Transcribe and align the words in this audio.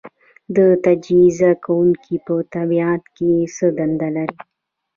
تجزیه 0.83 1.51
کوونکي 1.65 2.15
په 2.25 2.35
طبیعت 2.53 3.03
کې 3.15 3.31
څه 3.55 3.65
دنده 3.77 4.09
لري 4.15 4.39